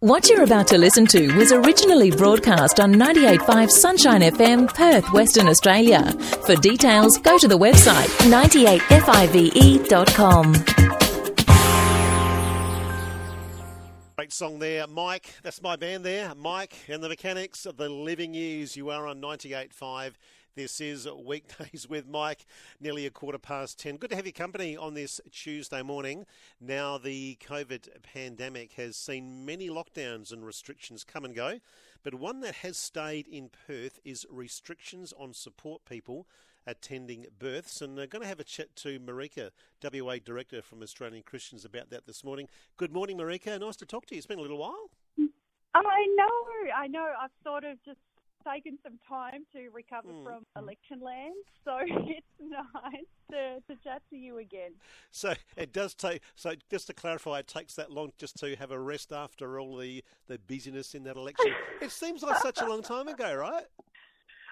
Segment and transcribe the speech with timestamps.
[0.00, 5.46] What you're about to listen to was originally broadcast on 98.5 Sunshine FM, Perth, Western
[5.46, 6.10] Australia.
[6.46, 10.54] For details, go to the website 98five.com.
[14.16, 15.34] Great song there, Mike.
[15.42, 18.78] That's my band there, Mike and the Mechanics of the Living Years.
[18.78, 20.12] You are on 98.5
[20.56, 22.46] this is Weekdays with Mike,
[22.80, 23.96] nearly a quarter past 10.
[23.96, 26.26] Good to have your company on this Tuesday morning.
[26.60, 31.60] Now, the COVID pandemic has seen many lockdowns and restrictions come and go,
[32.02, 36.26] but one that has stayed in Perth is restrictions on support people
[36.66, 37.80] attending births.
[37.80, 39.50] And we're going to have a chat to Maryka,
[39.82, 42.48] WA Director from Australian Christians, about that this morning.
[42.76, 43.58] Good morning, Maryka.
[43.58, 44.18] Nice to talk to you.
[44.18, 44.90] It's been a little while.
[45.74, 47.12] I know, I know.
[47.20, 48.00] I've sort of just
[48.46, 50.24] taken some time to recover mm.
[50.24, 54.72] from election land, so it's nice to, to chat to you again.
[55.10, 56.22] So it does take.
[56.34, 59.76] So just to clarify, it takes that long just to have a rest after all
[59.76, 61.52] the the busyness in that election.
[61.80, 63.64] it seems like such a long time ago, right?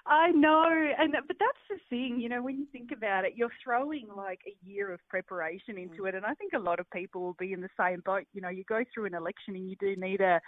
[0.08, 0.64] I know,
[0.98, 4.40] and but that's the thing, you know, when you think about it, you're throwing like
[4.46, 6.08] a year of preparation into mm.
[6.08, 8.24] it, and I think a lot of people will be in the same boat.
[8.32, 10.40] You know, you go through an election and you do need a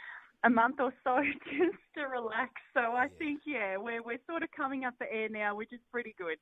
[0.45, 1.19] a month or so
[1.51, 2.53] just to relax.
[2.75, 3.09] So I yeah.
[3.19, 6.39] think, yeah, we're, we're sort of coming up the air now, which is pretty good.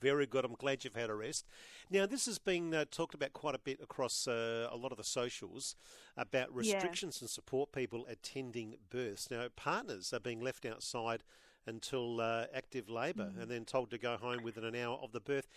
[0.00, 0.44] Very good.
[0.44, 1.46] I'm glad you've had a rest.
[1.90, 4.98] Now, this has been uh, talked about quite a bit across uh, a lot of
[4.98, 5.74] the socials
[6.16, 7.24] about restrictions yeah.
[7.24, 9.30] and support people attending births.
[9.30, 11.24] Now, partners are being left outside
[11.66, 13.42] until uh, active labour mm.
[13.42, 15.48] and then told to go home within an hour of the birth.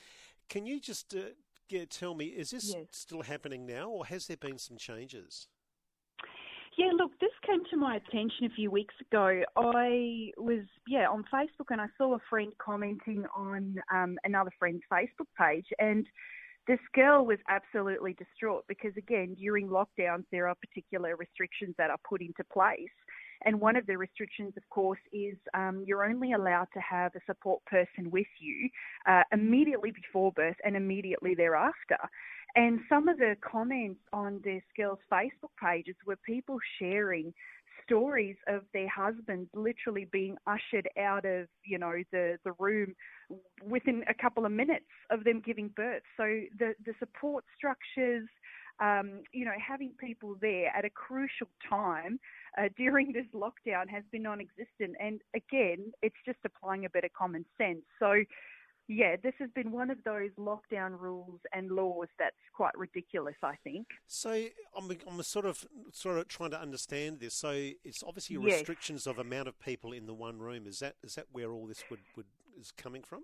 [0.48, 1.34] Can you just uh,
[1.68, 2.86] get, tell me, is this yes.
[2.92, 5.48] still happening now or has there been some changes?
[6.78, 9.42] Yeah, look, this came to my attention a few weeks ago.
[9.56, 14.82] I was, yeah, on Facebook and I saw a friend commenting on um, another friend's
[14.92, 15.68] Facebook page.
[15.78, 16.08] And
[16.68, 22.00] this girl was absolutely distraught because, again, during lockdowns, there are particular restrictions that are
[22.10, 22.90] put into place.
[23.46, 27.20] And one of the restrictions, of course, is um, you're only allowed to have a
[27.26, 28.70] support person with you
[29.08, 31.98] uh, immediately before birth and immediately thereafter.
[32.56, 37.34] And some of the comments on this girl's Facebook pages were people sharing
[37.84, 42.94] stories of their husbands literally being ushered out of, you know, the, the room
[43.68, 46.04] within a couple of minutes of them giving birth.
[46.16, 46.24] So
[46.60, 48.28] the, the support structures,
[48.80, 52.20] um, you know, having people there at a crucial time
[52.58, 54.96] uh, during this lockdown has been non existent.
[55.00, 57.82] And again, it's just applying a bit of common sense.
[58.00, 58.24] So
[58.88, 63.36] yeah, this has been one of those lockdown rules and laws that's quite ridiculous.
[63.42, 63.88] I think.
[64.08, 64.32] So
[64.78, 67.34] I'm, I'm sort of sort of trying to understand this.
[67.34, 67.52] So
[67.84, 69.12] it's obviously restrictions yes.
[69.12, 70.68] of amount of people in the one room.
[70.68, 72.26] Is that is that where all this would, would
[72.60, 73.22] is coming from?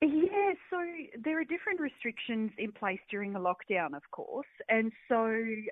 [0.00, 0.76] Yeah, so
[1.22, 5.24] there are different restrictions in place during a lockdown, of course, and so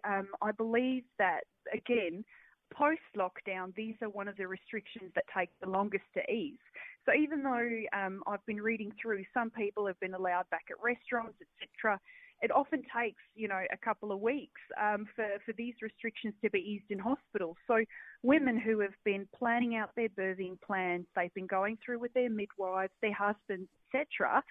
[0.04, 1.42] um, I believe that
[1.72, 2.25] again
[2.72, 6.58] post lockdown, these are one of the restrictions that take the longest to ease.
[7.06, 10.76] So even though um, I've been reading through, some people have been allowed back at
[10.82, 11.98] restaurants, etc.
[12.40, 16.50] It often takes, you know, a couple of weeks um, for, for these restrictions to
[16.50, 17.56] be eased in hospitals.
[17.66, 17.84] So
[18.22, 22.30] women who have been planning out their birthing plans, they've been going through with their
[22.30, 24.42] midwives, their husbands, etc.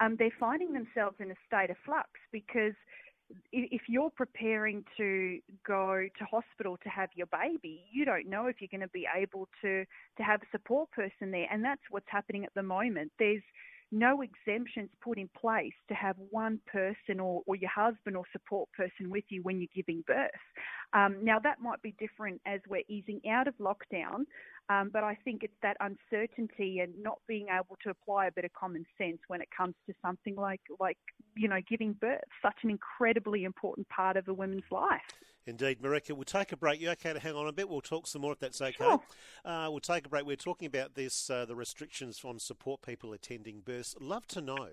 [0.00, 2.74] Um, they're finding themselves in a state of flux because
[3.52, 8.56] if you're preparing to go to hospital to have your baby, you don't know if
[8.60, 9.84] you're going to be able to
[10.16, 13.12] to have a support person there, and that's what's happening at the moment.
[13.18, 13.42] There's
[13.92, 18.68] no exemptions put in place to have one person or, or your husband or support
[18.72, 20.30] person with you when you're giving birth.
[20.92, 24.24] Um, now, that might be different as we're easing out of lockdown,
[24.68, 28.44] um, but I think it's that uncertainty and not being able to apply a bit
[28.44, 30.98] of common sense when it comes to something like, like
[31.36, 35.00] you know, giving birth, such an incredibly important part of a woman's life.
[35.46, 36.14] Indeed, Maryka.
[36.14, 36.80] We'll take a break.
[36.80, 37.68] You okay to hang on a bit?
[37.68, 38.74] We'll talk some more if that's okay.
[38.76, 39.00] Sure.
[39.44, 40.26] Uh, we'll take a break.
[40.26, 43.94] We're talking about this, uh, the restrictions on support people attending births.
[44.00, 44.68] Love to know.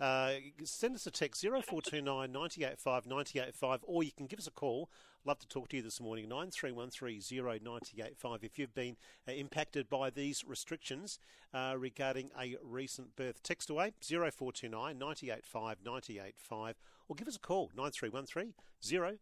[0.00, 0.34] Uh,
[0.64, 4.90] send us a text 0429 985 985 or you can give us a call
[5.28, 8.96] Love to talk to you this morning, 93130985 if you've been
[9.28, 11.18] uh, impacted by these restrictions
[11.52, 13.42] uh, regarding a recent birth.
[13.42, 16.76] Text away 0429 985 985
[17.10, 18.54] or give us a call 9313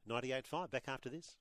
[0.06, 0.70] 0985.
[0.70, 1.38] Back after this.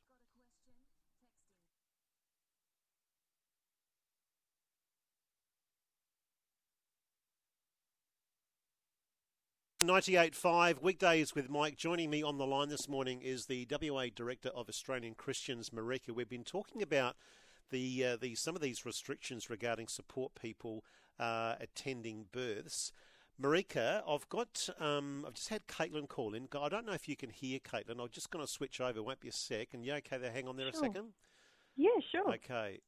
[9.85, 11.77] 98.5 weekdays with Mike.
[11.77, 16.11] Joining me on the line this morning is the WA Director of Australian Christians, Maryka.
[16.11, 17.15] We've been talking about
[17.69, 20.83] the, uh, the some of these restrictions regarding support people
[21.19, 22.91] uh, attending births.
[23.37, 26.47] Maryka, I've got um, I've just had Caitlin call in.
[26.59, 27.99] I don't know if you can hear Caitlin.
[28.01, 28.97] I'm just going to switch over.
[28.97, 29.67] It won't be a sec.
[29.73, 30.81] And you okay to hang on there sure.
[30.81, 31.09] a second?
[31.75, 32.33] Yeah, sure.
[32.33, 32.79] Okay.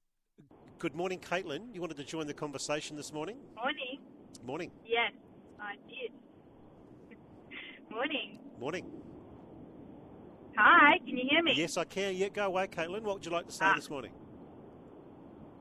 [0.80, 1.76] Good morning, Caitlin.
[1.76, 3.38] You wanted to join the conversation this morning?
[3.56, 4.00] Morning.
[4.44, 4.72] Morning.
[4.84, 5.12] Yes,
[5.60, 6.12] I did.
[8.08, 8.40] Morning.
[8.58, 8.86] Morning.
[10.56, 11.52] Hi, can you hear me?
[11.58, 12.16] Yes, I can.
[12.16, 13.02] Yeah, go away, Caitlin.
[13.04, 13.76] What would you like to say Ah.
[13.76, 14.14] this morning?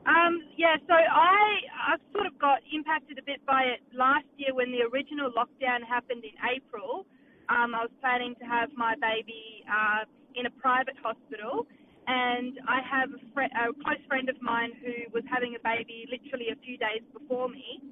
[0.07, 1.59] Um, yeah, so I
[1.91, 5.83] I sort of got impacted a bit by it last year when the original lockdown
[5.83, 7.05] happened in April.
[7.49, 10.05] Um, I was planning to have my baby uh,
[10.35, 11.67] in a private hospital,
[12.07, 16.07] and I have a, fr- a close friend of mine who was having a baby
[16.09, 17.83] literally a few days before me,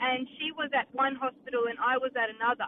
[0.00, 2.66] and she was at one hospital and I was at another,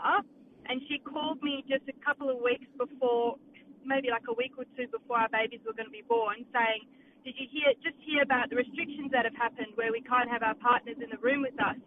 [0.69, 3.37] and she called me just a couple of weeks before,
[3.85, 6.89] maybe like a week or two before our babies were going to be born, saying
[7.25, 10.45] did you hear just hear about the restrictions that have happened where we can't have
[10.45, 11.81] our partners in the room with us?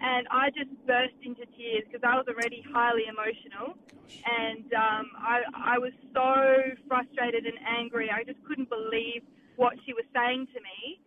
[0.00, 3.76] And I just burst into tears because I was already highly emotional,
[4.24, 8.08] and um, I I was so frustrated and angry.
[8.08, 9.22] I just couldn't believe
[9.60, 10.98] what she was saying to me,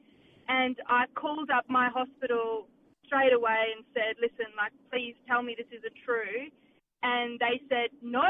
[0.48, 2.70] and I called up my hospital
[3.10, 6.54] straight away and said, "Listen, like, please tell me this isn't true."
[7.04, 8.24] And they said, "No,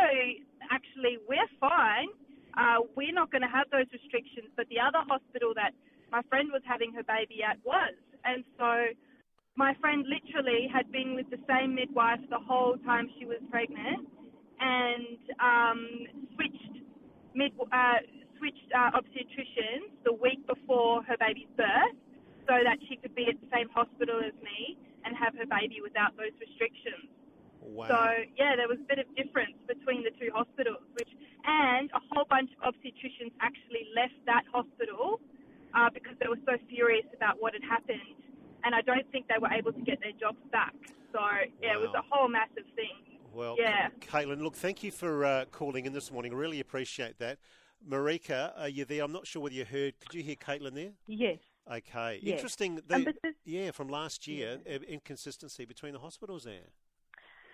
[0.71, 2.09] actually, we're fine."
[2.57, 4.51] uh, we're not going to have those restrictions.
[4.55, 5.75] But the other hospital that
[6.11, 7.95] my friend was having her baby at was.
[8.23, 8.95] And so
[9.55, 14.07] my friend literally had been with the same midwife the whole time she was pregnant
[14.59, 15.79] and um,
[16.35, 16.75] switched
[17.35, 17.99] mid uh,
[18.39, 21.95] switched uh, obstetricians the week before her baby's birth
[22.47, 25.83] so that she could be at the same hospital as me and have her baby
[25.83, 27.11] without those restrictions.
[27.75, 27.87] Wow.
[27.91, 27.99] So
[28.37, 31.09] yeah, there was a bit of difference between the two hospitals, which
[31.45, 35.19] and a whole bunch of obstetricians actually left that hospital
[35.75, 38.15] uh, because they were so furious about what had happened,
[38.63, 40.73] and I don't think they were able to get their jobs back.
[41.11, 41.19] So
[41.61, 43.19] yeah, it was a whole massive thing.
[43.33, 43.89] Well, Yeah.
[43.99, 46.31] Caitlin, look, thank you for uh, calling in this morning.
[46.33, 47.37] I really appreciate that.
[47.85, 49.03] Maryka, are you there?
[49.03, 49.99] I'm not sure whether you heard.
[49.99, 50.91] Could you hear Caitlin there?
[51.05, 51.37] Yes.
[51.69, 52.19] Okay.
[52.23, 52.35] Yes.
[52.35, 52.77] Interesting.
[52.77, 56.69] Um, The, but this, yeah, from last year, uh, inconsistency between the hospitals there.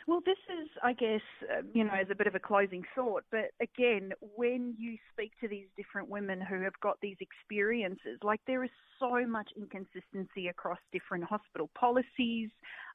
[0.07, 3.23] Well, this is, I guess, uh, you know, as a bit of a closing thought.
[3.31, 8.41] But again, when you speak to these different women who have got these experiences, like
[8.47, 12.49] there is so much inconsistency across different hospital policies.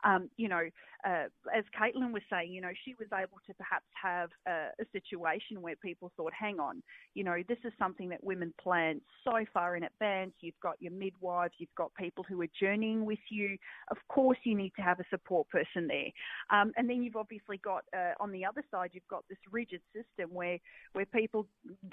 [0.07, 0.63] Um, you know,
[1.07, 1.25] uh,
[1.55, 5.61] as Caitlin was saying, you know, she was able to perhaps have a, a situation
[5.61, 6.83] where people thought, hang on,
[7.15, 10.33] you know, this is something that women plan so far in advance.
[10.41, 13.57] You've got your midwives, you've got people who are journeying with you.
[13.91, 16.11] Of course, you need to have a support person there.
[16.51, 19.81] Um, and then you've obviously got uh, on the other side, you've got this rigid
[19.95, 20.59] system where
[20.93, 21.47] where people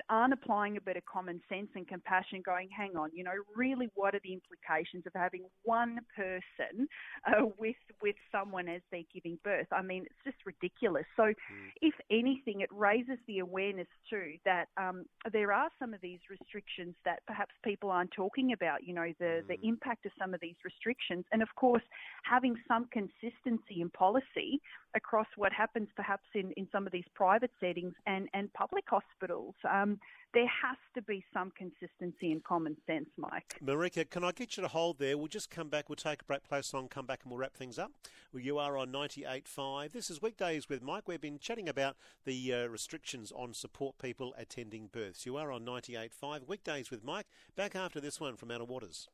[0.10, 3.90] aren't applying a bit of common sense and compassion, going, hang on, you know, really,
[3.96, 6.88] what are the implications of having one person
[7.28, 9.68] uh, with with someone as they're giving birth?
[9.72, 11.06] I mean, it's just ridiculous.
[11.16, 11.34] So,
[11.82, 16.94] if anything, it raises the awareness too that um, there are some of these restrictions
[17.06, 18.84] that perhaps people aren't talking about.
[18.84, 21.84] You know, the the impact of some of these restrictions, and of course,
[22.24, 24.62] having some consistency in policy
[24.96, 29.56] across what happens perhaps in, in some of these private settings and, and public hospitals.
[29.70, 30.00] Um,
[30.34, 33.60] there has to be some consistency and common sense, Mike.
[33.62, 35.18] Maryka, can I get you to hold there?
[35.18, 35.90] We'll just come back.
[35.90, 37.92] We'll take a break, play a song, come back, and we'll wrap things up.
[38.34, 39.92] Well, you are on 98.5.
[39.92, 41.08] This is Weekdays with Mike.
[41.08, 41.96] We've been chatting about
[42.26, 45.26] the uh, restrictions on support people attending births.
[45.26, 46.48] You are on 98.5.
[46.48, 47.28] Weekdays with Mike.
[47.56, 49.08] Back after this one from Outer Waters.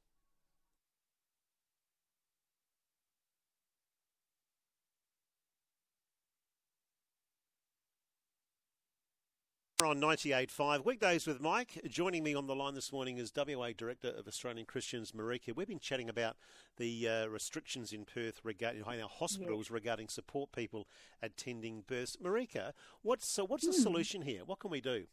[9.85, 11.79] On 98.5 weekdays with Mike.
[11.87, 15.53] Joining me on the line this morning is WA Director of Australian Christians, Maryka.
[15.55, 16.35] We've been chatting about
[16.75, 20.85] the uh, restrictions in Perth regarding in our hospitals regarding support people
[21.23, 22.17] attending births.
[22.21, 24.41] Maryka, what's so what's the solution here?
[24.45, 25.05] What can we do?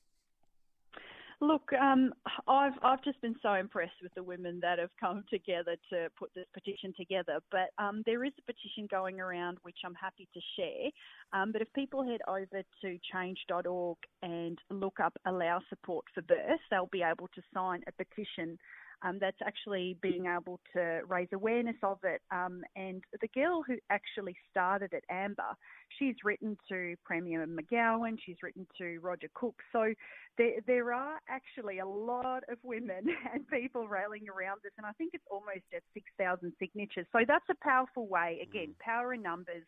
[1.41, 2.15] Look, um,
[2.49, 6.31] I've I've just been so impressed with the women that have come together to put
[6.35, 7.41] this petition together.
[7.51, 10.91] But um, there is a petition going around which I'm happy to share.
[11.33, 16.61] Um, but if people head over to change.org and look up Allow Support for Birth,
[16.71, 18.59] they'll be able to sign a petition
[19.03, 22.23] um, that's actually being able to raise awareness of it.
[22.31, 25.55] Um, and the girl who actually started it, Amber,
[25.99, 29.57] she's written to Premier McGowan, she's written to Roger Cook.
[29.73, 29.93] So
[30.39, 34.93] there, there are actually a lot of women and people rallying around this, and I
[34.93, 37.07] think it's almost at 6,000 signatures.
[37.13, 39.65] So that's a powerful way, again, power in numbers.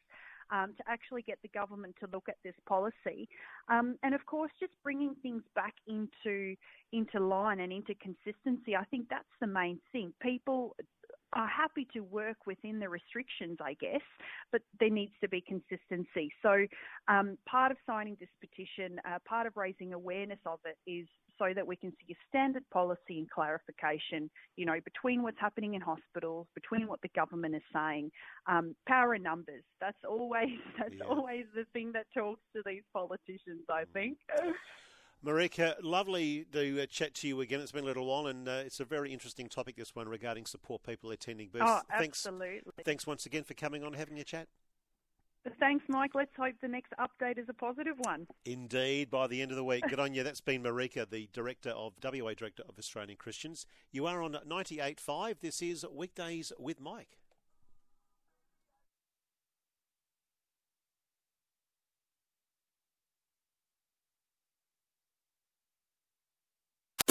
[0.50, 3.28] Um, to actually get the government to look at this policy,
[3.68, 6.56] um, and of course, just bringing things back into
[6.92, 8.74] into line and into consistency.
[8.74, 10.12] I think that's the main thing.
[10.22, 10.74] People
[11.32, 14.00] are happy to work within the restrictions, I guess,
[14.52, 16.30] but there needs to be consistency.
[16.42, 16.66] So,
[17.08, 21.06] um, part of signing this petition, uh, part of raising awareness of it, is
[21.38, 25.74] so that we can see a standard policy and clarification, you know, between what's happening
[25.74, 28.10] in hospitals, between what the government is saying.
[28.46, 29.62] Um, power in numbers.
[29.80, 31.06] That's always that's yeah.
[31.06, 33.64] always the thing that talks to these politicians.
[33.70, 34.18] I think.
[35.22, 37.60] Maryka, lovely to uh, chat to you again.
[37.60, 40.46] It's been a little while, and uh, it's a very interesting topic, this one, regarding
[40.46, 41.64] support people attending births.
[41.66, 42.60] Oh, absolutely.
[42.64, 44.46] Thanks, thanks once again for coming on and having a chat.
[45.58, 46.14] Thanks, Mike.
[46.14, 48.26] Let's hope the next update is a positive one.
[48.44, 49.84] Indeed, by the end of the week.
[49.88, 50.22] Good on you.
[50.22, 53.64] That's been Maryka, the director of WA Director of Australian Christians.
[53.90, 55.40] You are on 98.5.
[55.40, 57.18] This is Weekdays with Mike.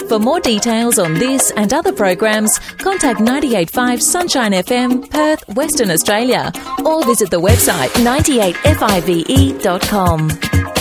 [0.08, 6.50] For more details on this and other programs, contact 985 Sunshine FM, Perth, Western Australia,
[6.82, 10.77] or visit the website 98five.com.